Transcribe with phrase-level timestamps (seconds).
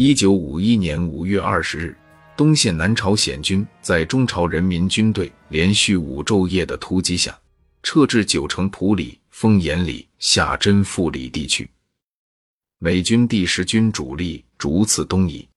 [0.00, 1.96] 一九五一年五月二十日，
[2.36, 7.36] 东线南朝鲜军在中朝人民军队连续五昼夜的突击下，
[7.82, 11.68] 撤至九城埔里、丰岩里、下真富里地区。
[12.78, 15.48] 美军第十军主力逐次东移，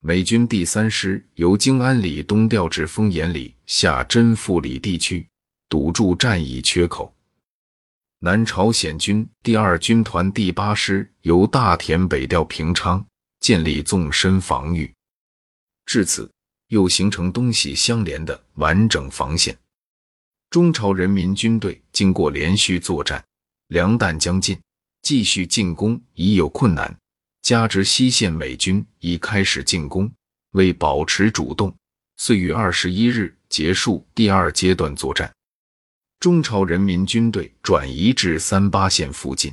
[0.00, 5.24] 美军第三师由京安里东调至丰岩里、下真富里地区，
[5.68, 7.14] 堵住战役缺口。
[8.18, 13.06] 南朝鲜军第二军团第八师由大田北调平昌。
[13.44, 14.90] 建立纵深防御，
[15.84, 16.32] 至此
[16.68, 19.54] 又形成东西相连的完整防线。
[20.48, 23.22] 中朝人民军队经过连续作战，
[23.66, 24.58] 粮弹将尽，
[25.02, 26.96] 继续进攻已有困难，
[27.42, 30.10] 加之西线美军已开始进攻，
[30.52, 31.76] 为保持主动，
[32.16, 35.30] 遂于二十一日结束第二阶段作战。
[36.18, 39.52] 中朝人民军队转移至三八线附近。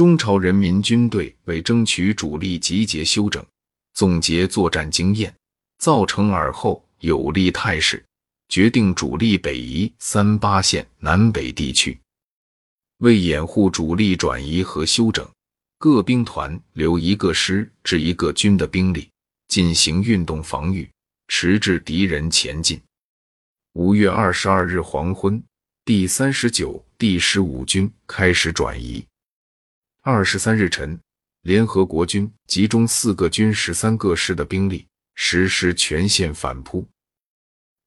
[0.00, 3.44] 中朝人民军队为争取主力集结休整，
[3.92, 5.30] 总结作战经验，
[5.76, 8.02] 造成尔后有利态势，
[8.48, 12.00] 决定主力北移三八线南北地区。
[13.00, 15.28] 为掩护主力转移和休整，
[15.78, 19.06] 各兵团留一个师至一个军的兵力
[19.48, 20.88] 进行运动防御，
[21.28, 22.80] 迟滞敌人前进。
[23.74, 25.42] 五月二十二日黄昏，
[25.84, 29.04] 第三十九、第十五军开始转移。
[30.02, 30.98] 二十三日晨，
[31.42, 36.88] 联合国军集中四个军十三个师的兵力，实施全线反扑。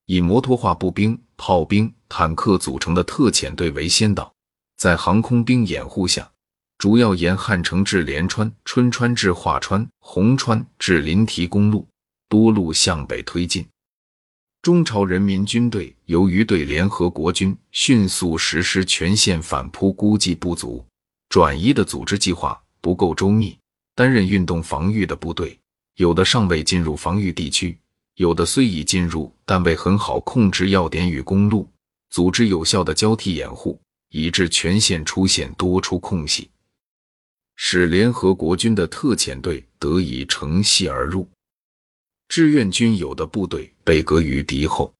[0.05, 4.31] 以摩托化步兵、炮兵、坦克组成的特遣队为先导，
[4.77, 6.31] 在航空兵掩护下，
[6.77, 11.87] 主要沿汉城至连川、春川至华川、红川至临提公路
[12.29, 13.67] 多路向北推进。
[14.61, 20.85] 中朝人民军队由于对联合国军迅速实施全线反扑估计不足。
[21.33, 23.57] 转移的组织计划不够周密，
[23.95, 25.59] 担任运动防御的部队
[25.95, 27.75] 有的尚未进入防御地区，
[28.17, 31.67] 有的虽已进入，但未很好控制要点与公路，
[32.11, 36.51] 组织有效的交替掩护，以致全线出现多处空隙，
[37.55, 41.27] 使联合国军的特遣队得以乘隙而入，
[42.27, 44.93] 志愿军有的部队被隔于敌后。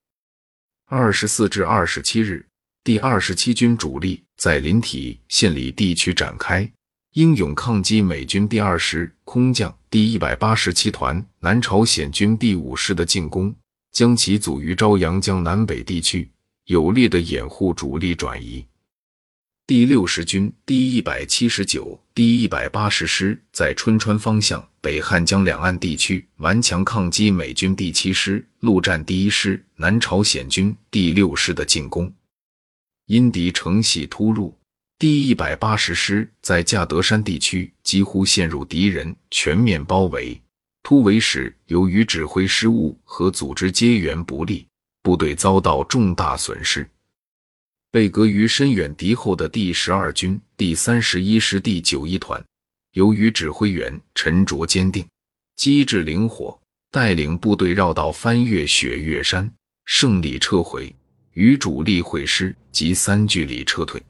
[0.88, 2.44] 二十四至二十七日。
[2.86, 6.70] 第二十七军主力在临体县里地区展开
[7.14, 13.56] 英勇抗击美军第二师空降第一百八十七团南朝鲜军第五师的进攻，
[13.94, 16.30] 将其阻于朝阳江南北地区，
[16.66, 18.68] 有力的掩护主力转移。
[19.66, 32.14] 第六十军第一百七十九、第一百八十师在春川方向北汉江两岸地区顽强抗击美军第七师陆战第一师南朝鲜军第六师的进攻。
[33.08, 34.58] 因敌乘隙突入，
[34.98, 40.40] 第一百八十师在架德山地区几乎陷入敌人全面包围。
[40.84, 44.68] 突围时，由于指挥失误和组织接援不力，
[45.02, 46.90] 部队遭到重大损失。
[47.92, 52.44] 被隔于深远敌后的第十二军第三十一师第九一团，
[52.94, 55.06] 由于指挥员沉着坚定、
[55.56, 56.60] 机智灵活，
[56.90, 59.54] 带领部队绕道翻越雪岳山，
[59.86, 60.94] 胜利撤回。
[61.34, 64.02] 与主力会师及三距离撤退。